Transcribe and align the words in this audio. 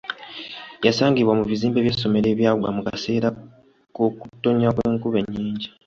Yasangibwa 0.85 1.33
mu 1.39 1.43
bizimbe 1.49 1.79
by'essomero 1.81 2.27
ebyagwa 2.33 2.69
mu 2.75 2.81
kaseera 2.87 3.29
k'okuktoonya 3.93 4.69
kw'enkuba 4.75 5.17
ennyingi. 5.23 5.67